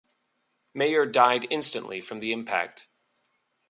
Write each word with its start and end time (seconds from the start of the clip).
Mayer 0.73 1.05
died 1.05 1.45
instantly 1.51 2.01
from 2.01 2.21
the 2.21 2.33
impact. 2.33 2.87